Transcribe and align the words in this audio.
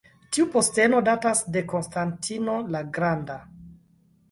Tiu 0.35 0.45
posteno 0.53 1.01
datas 1.09 1.43
de 1.57 1.63
Konstantino 1.75 2.57
la 2.77 2.83
Granda. 2.99 3.39